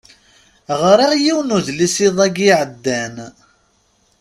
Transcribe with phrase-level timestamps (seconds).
[0.81, 3.15] Ɣriɣ yiwen udlis iḍ-agi iɛeddan.